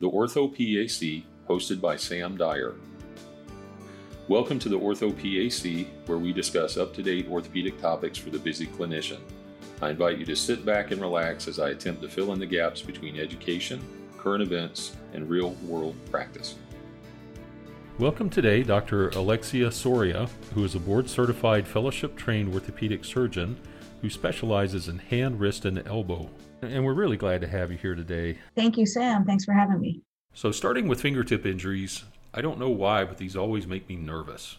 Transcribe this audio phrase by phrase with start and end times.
[0.00, 2.74] the Ortho PAC, hosted by Sam Dyer.
[4.26, 8.38] Welcome to the Ortho PAC, where we discuss up to date orthopedic topics for the
[8.40, 9.20] busy clinician.
[9.80, 12.46] I invite you to sit back and relax as I attempt to fill in the
[12.46, 13.80] gaps between education,
[14.18, 16.56] current events, and real world practice.
[18.00, 19.10] Welcome today, Dr.
[19.10, 23.56] Alexia Soria, who is a board certified fellowship trained orthopedic surgeon
[24.02, 26.28] who specializes in hand, wrist, and elbow.
[26.62, 28.38] And we're really glad to have you here today.
[28.54, 29.24] Thank you, Sam.
[29.24, 30.02] Thanks for having me.
[30.32, 34.56] So, starting with fingertip injuries, I don't know why, but these always make me nervous.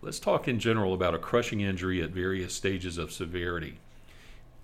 [0.00, 3.78] Let's talk in general about a crushing injury at various stages of severity.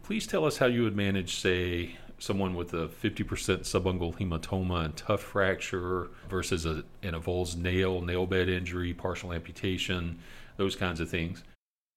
[0.03, 3.25] Please tell us how you would manage, say, someone with a 50%
[3.61, 10.19] subungual hematoma and tuft fracture versus a, an avulsed nail, nail bed injury, partial amputation,
[10.57, 11.45] those kinds of things.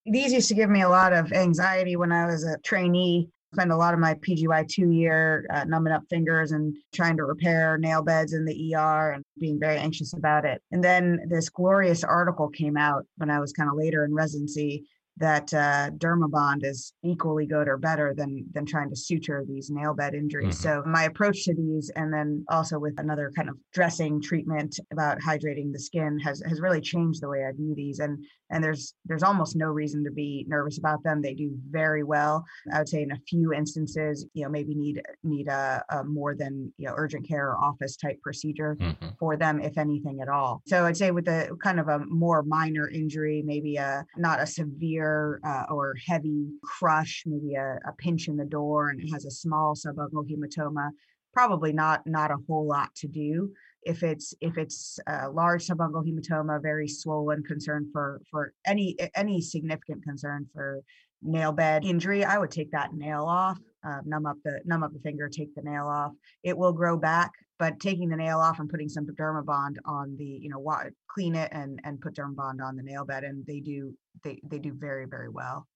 [0.05, 3.71] These used to give me a lot of anxiety when I was a trainee spend
[3.71, 7.77] a lot of my PGY two year uh, numbing up fingers and trying to repair
[7.77, 10.61] nail beds in the ER and being very anxious about it.
[10.71, 14.85] And then this glorious article came out when I was kind of later in residency
[15.21, 19.93] that uh, dermabond is equally good or better than than trying to suture these nail
[19.93, 20.59] bed injuries.
[20.59, 20.81] Mm-hmm.
[20.81, 25.19] So my approach to these, and then also with another kind of dressing treatment about
[25.19, 27.99] hydrating the skin, has has really changed the way I view these.
[27.99, 31.21] And and there's there's almost no reason to be nervous about them.
[31.21, 32.43] They do very well.
[32.73, 36.35] I would say in a few instances, you know, maybe need need a, a more
[36.35, 39.09] than you know urgent care or office type procedure mm-hmm.
[39.19, 40.61] for them, if anything at all.
[40.65, 44.47] So I'd say with a kind of a more minor injury, maybe a not a
[44.47, 45.10] severe
[45.45, 49.31] uh, or heavy crush, maybe a, a pinch in the door, and it has a
[49.31, 50.89] small subungual hematoma.
[51.33, 53.51] Probably not not a whole lot to do
[53.83, 59.41] if it's if it's a large subungual hematoma, very swollen, concern for for any any
[59.41, 60.81] significant concern for
[61.23, 64.93] nail bed injury, I would take that nail off, uh, numb up the numb up
[64.93, 66.11] the finger, take the nail off.
[66.43, 70.25] It will grow back, but taking the nail off and putting some dermabond on the
[70.25, 70.63] you know
[71.09, 74.59] clean it and and put dermabond on the nail bed, and they do they they
[74.59, 75.67] do very very well.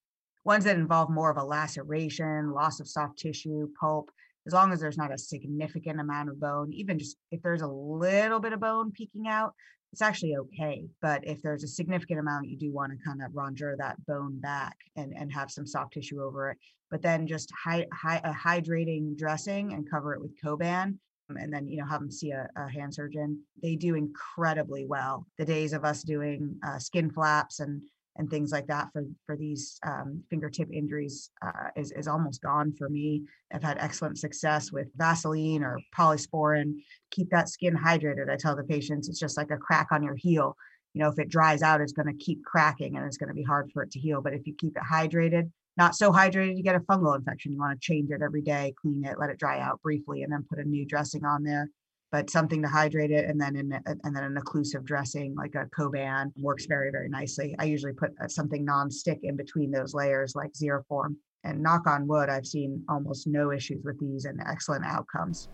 [0.43, 4.11] Ones that involve more of a laceration, loss of soft tissue, pulp,
[4.47, 7.67] as long as there's not a significant amount of bone, even just if there's a
[7.67, 9.53] little bit of bone peeking out,
[9.91, 10.85] it's actually okay.
[11.01, 14.39] But if there's a significant amount, you do want to kind of rongeur that bone
[14.39, 16.57] back and, and have some soft tissue over it.
[16.91, 21.67] But then just hi, hi, a hydrating dressing and cover it with Coban and then
[21.67, 25.73] you know have them see a, a, hand surgeon they do incredibly well the days
[25.73, 27.81] of us doing uh, skin flaps and
[28.17, 32.71] and things like that for for these um, fingertip injuries uh, is is almost gone
[32.71, 33.23] for me.
[33.53, 36.75] I've had excellent success with Vaseline or polysporin.
[37.11, 38.29] Keep that skin hydrated.
[38.29, 40.55] I tell the patients it's just like a crack on your heel.
[40.93, 43.35] You know, if it dries out, it's going to keep cracking and it's going to
[43.35, 44.21] be hard for it to heal.
[44.21, 47.51] But if you keep it hydrated, not so hydrated, you get a fungal infection.
[47.51, 50.31] You want to change it every day, clean it, let it dry out briefly, and
[50.31, 51.69] then put a new dressing on there
[52.15, 55.65] but something to hydrate it and then in, and then an occlusive dressing like a
[55.77, 57.53] Coban works very very nicely.
[57.59, 61.17] I usually put uh, something non-stick in between those layers like Xeroform.
[61.43, 65.49] And knock on wood, I've seen almost no issues with these and excellent outcomes.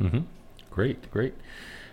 [0.00, 0.20] Mm-hmm.
[0.70, 1.34] Great, great.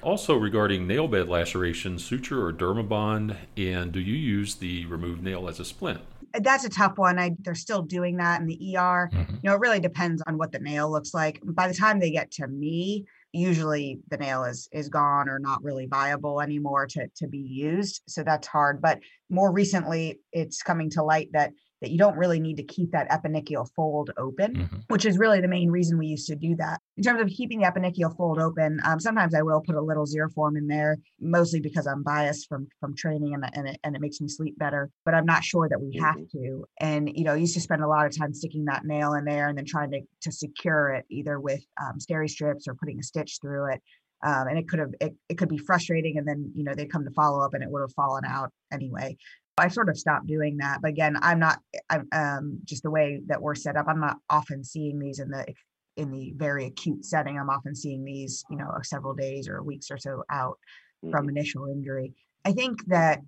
[0.03, 5.49] Also, regarding nail bed laceration, suture or dermabond, and do you use the removed nail
[5.49, 5.99] as a splint?
[6.33, 7.17] That's a tough one.
[7.17, 9.09] I, they're still doing that in the ER.
[9.11, 9.33] Mm-hmm.
[9.33, 11.41] You know, it really depends on what the nail looks like.
[11.43, 15.63] By the time they get to me, usually the nail is is gone or not
[15.63, 18.99] really viable anymore to to be used so that's hard but
[19.29, 23.09] more recently it's coming to light that that you don't really need to keep that
[23.09, 24.77] eponychial fold open, mm-hmm.
[24.87, 26.79] which is really the main reason we used to do that.
[26.97, 30.05] In terms of keeping the eponychial fold open, um, sometimes I will put a little
[30.05, 34.01] Xeroform in there, mostly because I'm biased from from training and, and, it, and it
[34.01, 34.89] makes me sleep better.
[35.05, 36.37] But I'm not sure that we have mm-hmm.
[36.37, 36.65] to.
[36.81, 39.23] And you know, I used to spend a lot of time sticking that nail in
[39.23, 42.99] there and then trying to to secure it either with um, steri strips or putting
[42.99, 43.81] a stitch through it.
[44.23, 46.91] Um, and it could have it, it could be frustrating and then you know they'd
[46.91, 49.17] come to follow up and it would have fallen out anyway
[49.57, 50.79] I sort of stopped doing that.
[50.81, 51.59] But again, I'm not.
[51.89, 53.85] I'm um, just the way that we're set up.
[53.87, 55.45] I'm not often seeing these in the
[55.97, 57.37] in the very acute setting.
[57.37, 60.57] I'm often seeing these, you know, several days or weeks or so out
[61.03, 61.11] mm-hmm.
[61.11, 62.13] from initial injury.
[62.45, 63.21] I think that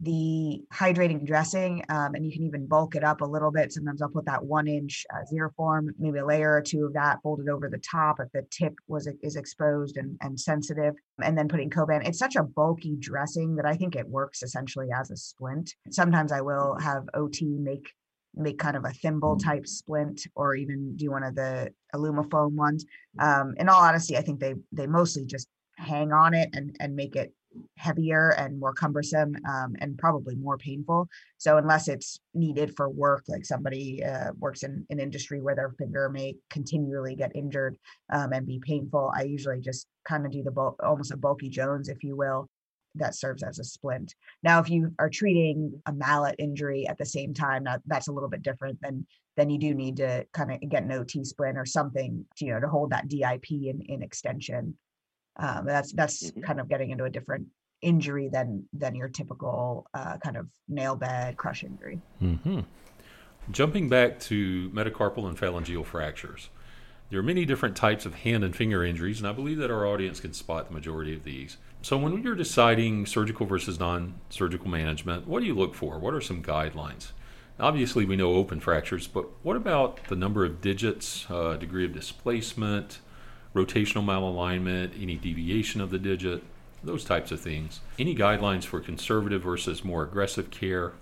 [0.00, 3.72] the hydrating dressing, um, and you can even bulk it up a little bit.
[3.72, 7.22] Sometimes I'll put that one inch uh, Xeroform, maybe a layer or two of that
[7.22, 11.48] folded over the top if the tip was is exposed and, and sensitive, and then
[11.48, 12.06] putting Coban.
[12.06, 15.72] It's such a bulky dressing that I think it works essentially as a splint.
[15.90, 17.92] Sometimes I will have OT make
[18.34, 22.84] make kind of a thimble type splint or even do one of the AlumaFoam ones.
[23.18, 26.94] Um, in all honesty, I think they they mostly just hang on it and and
[26.94, 27.32] make it
[27.76, 31.08] heavier and more cumbersome um, and probably more painful.
[31.38, 35.70] So unless it's needed for work, like somebody uh, works in an industry where their
[35.78, 37.76] finger may continually get injured
[38.12, 41.48] um, and be painful, I usually just kind of do the bulk, almost a bulky
[41.48, 42.48] Jones, if you will,
[42.94, 44.14] that serves as a splint.
[44.42, 48.12] Now, if you are treating a mallet injury at the same time, that, that's a
[48.12, 49.06] little bit different than
[49.36, 52.52] then you do need to kind of get an OT splint or something, to, you
[52.52, 54.76] know, to hold that DIP in, in extension.
[55.36, 56.42] Um, that's that's mm-hmm.
[56.42, 57.46] kind of getting into a different
[57.80, 62.00] injury than than your typical uh, kind of nail bed crush injury.
[62.22, 62.60] Mm-hmm.
[63.50, 66.50] Jumping back to metacarpal and phalangeal fractures,
[67.10, 69.86] there are many different types of hand and finger injuries, and I believe that our
[69.86, 71.56] audience can spot the majority of these.
[71.84, 75.98] So, when you're deciding surgical versus non surgical management, what do you look for?
[75.98, 77.10] What are some guidelines?
[77.58, 81.92] Obviously, we know open fractures, but what about the number of digits, uh, degree of
[81.92, 83.00] displacement,
[83.52, 86.44] rotational malalignment, any deviation of the digit,
[86.84, 87.80] those types of things?
[87.98, 90.92] Any guidelines for conservative versus more aggressive care?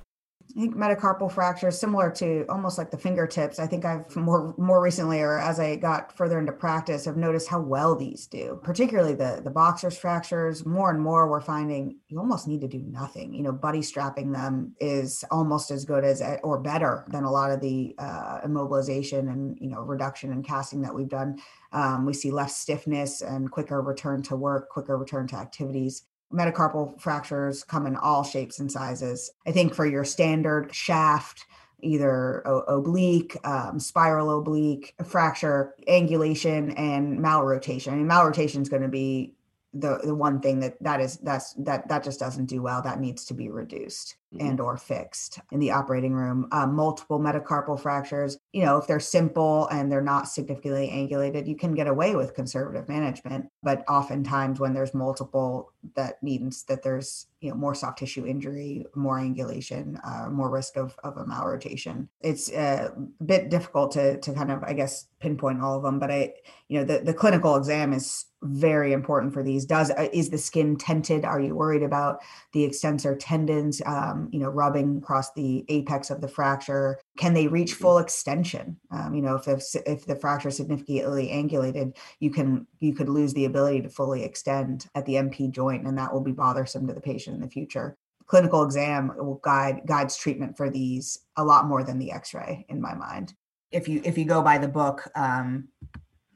[0.56, 3.58] I think metacarpal fractures, similar to almost like the fingertips.
[3.58, 7.49] I think I've more more recently, or as I got further into practice, I've noticed
[7.49, 8.61] how well these do.
[8.62, 10.67] Particularly the the boxers fractures.
[10.67, 13.32] More and more, we're finding you almost need to do nothing.
[13.32, 17.50] You know, buddy strapping them is almost as good as or better than a lot
[17.50, 21.38] of the uh, immobilization and you know reduction and casting that we've done.
[21.73, 27.00] Um, we see less stiffness and quicker return to work, quicker return to activities metacarpal
[27.00, 29.30] fractures come in all shapes and sizes.
[29.46, 31.46] I think for your standard shaft,
[31.80, 37.92] either oblique, um, spiral oblique, fracture, angulation, and malrotation.
[37.92, 39.34] I mean, malrotation is going to be
[39.72, 43.00] the the one thing that that is that's that that just doesn't do well that
[43.00, 44.46] needs to be reduced mm-hmm.
[44.46, 48.38] and or fixed in the operating room um, multiple metacarpal fractures.
[48.52, 52.34] You know if they're simple and they're not significantly angulated you can get away with
[52.34, 57.98] conservative management but oftentimes when there's multiple that means that there's you know more soft
[57.98, 62.92] tissue injury more angulation uh, more risk of, of a malrotation it's a
[63.24, 66.32] bit difficult to to kind of i guess pinpoint all of them but i
[66.68, 69.66] you know the, the clinical exam is very important for these.
[69.66, 72.20] Does uh, is the skin tented are you worried about
[72.52, 73.82] the extensor tendons?
[73.84, 78.76] Um, you know rubbing across the apex of the fracture can they reach full extension?
[78.90, 83.08] Um, you know if, if if the fracture is significantly angulated you can you could
[83.08, 86.87] lose the ability to fully extend at the mp joint and that will be bothersome
[86.87, 87.96] to the patient in the future.
[88.26, 92.81] Clinical exam will guide guides treatment for these a lot more than the x-ray in
[92.81, 93.34] my mind.
[93.73, 95.69] If you if you go by the book um,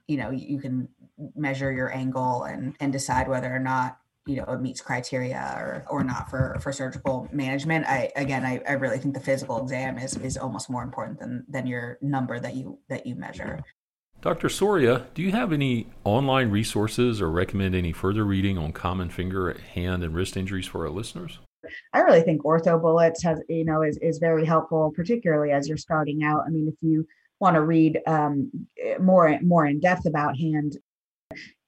[0.07, 0.89] you know you can
[1.37, 5.85] measure your angle and and decide whether or not you know it meets criteria or
[5.89, 9.99] or not for for surgical management i again i, I really think the physical exam
[9.99, 13.63] is is almost more important than than your number that you that you measure.
[14.23, 19.11] Dr soria do you have any online resources or recommend any further reading on common
[19.11, 21.39] finger hand and wrist injuries for our listeners?
[21.93, 25.77] I really think ortho bullets has you know is is very helpful, particularly as you're
[25.77, 26.45] starting out.
[26.47, 27.07] I mean, if you
[27.41, 28.51] want to read um,
[29.01, 30.79] more more in depth about hand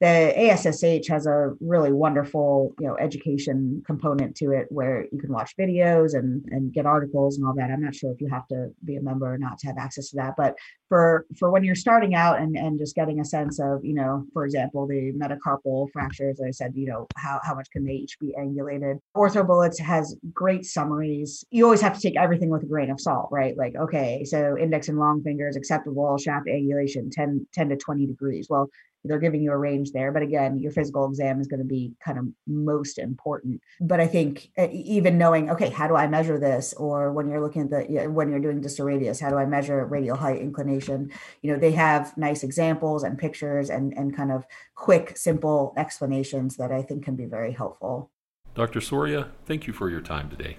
[0.00, 5.32] the ASSH has a really wonderful, you know, education component to it where you can
[5.32, 7.70] watch videos and and get articles and all that.
[7.70, 10.10] I'm not sure if you have to be a member or not to have access
[10.10, 10.54] to that, but
[10.90, 14.26] for for when you're starting out and and just getting a sense of, you know,
[14.34, 18.18] for example, the metacarpal fractures, I said, you know, how how much can they each
[18.20, 18.98] be angulated?
[19.16, 21.42] Ortho Bullets has great summaries.
[21.50, 23.56] You always have to take everything with a grain of salt, right?
[23.56, 28.46] Like, okay, so index and long fingers acceptable shaft angulation 10 10 to 20 degrees.
[28.50, 28.68] Well,
[29.06, 31.94] they're giving you a range there but again your physical exam is going to be
[32.04, 33.60] kind of most important.
[33.80, 36.72] But i think even knowing okay how do i measure this?
[36.74, 39.84] Or when you're looking at the when you're doing distal radius how do i measure
[39.86, 41.10] radial height inclination?
[41.42, 46.56] You know they have nice examples and pictures and and kind of quick simple explanations
[46.56, 48.10] that i think can be very helpful.
[48.54, 50.56] Dr soria thank you for your time today.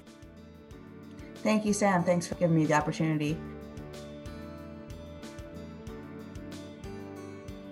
[1.38, 2.04] Thank you sam.
[2.04, 3.38] Thanks for giving me the opportunity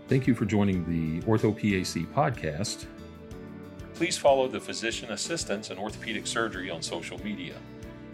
[0.07, 2.85] Thank you for joining the OrthoPAC podcast.
[3.95, 7.55] Please follow the Physician Assistants in Orthopedic Surgery on social media.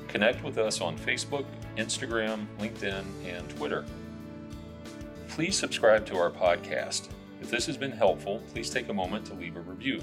[0.07, 1.43] Connect with us on Facebook,
[1.75, 3.83] Instagram, LinkedIn, and Twitter.
[5.27, 7.09] Please subscribe to our podcast.
[7.41, 10.01] If this has been helpful, please take a moment to leave a review.